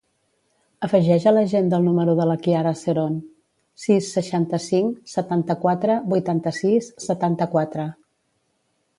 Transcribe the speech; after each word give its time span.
Afegeix 0.85 1.25
a 1.31 1.33
l'agenda 1.33 1.79
el 1.81 1.83
número 1.89 2.13
de 2.19 2.25
la 2.29 2.37
Kiara 2.45 2.71
Seron: 2.79 3.19
sis, 3.83 4.07
seixanta-cinc, 4.15 4.95
setanta-quatre, 5.11 5.97
vuitanta-sis, 6.15 6.89
setanta-quatre. 7.05 7.87